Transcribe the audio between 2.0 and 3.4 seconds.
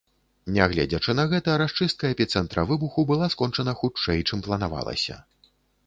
эпіцэнтра выбуху была